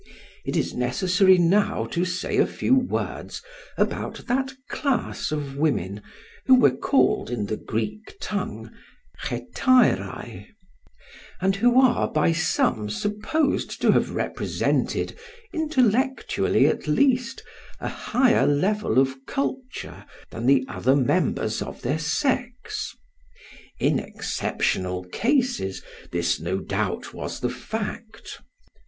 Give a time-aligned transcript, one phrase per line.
[0.43, 3.43] It is necessary now to say a few words
[3.77, 6.01] about that class of women
[6.47, 8.71] who were called in the Greek tongue
[9.25, 10.47] Hetaerae;
[11.39, 15.15] and who are by some supposed to have represented,
[15.53, 17.43] intellectually at least,
[17.79, 22.95] a higher level of culture than the other members of their sex.
[23.77, 28.41] In exceptional cases, this, no doubt, was the fact.